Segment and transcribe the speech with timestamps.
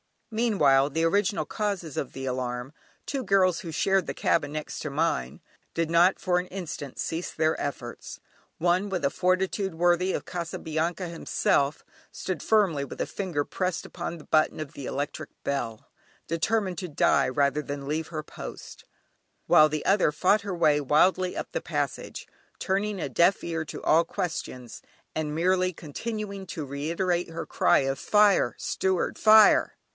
[0.33, 2.73] Meanwhile the original causes of the alarm
[3.05, 5.41] two girls who shared the cabin next to mine
[5.75, 8.19] did not for an instant cease their efforts.
[8.57, 11.83] One, with a fortitude worthy of Casabianca himself,
[12.13, 15.91] stood firmly with a finger pressed upon the button of the electric bell,
[16.27, 18.85] determined to die rather than leave her post,
[19.47, 22.25] while the other fought her way wildly up the passage,
[22.57, 24.81] turning a deaf ear to all questions,
[25.13, 28.55] and merely continuing to reiterate her cry of: "Fire!
[28.57, 29.19] Steward!
[29.19, 29.75] Fire!"